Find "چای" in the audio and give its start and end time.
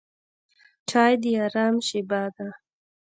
0.89-1.13